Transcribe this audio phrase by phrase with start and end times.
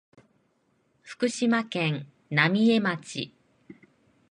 [1.03, 3.31] 福島県浪江町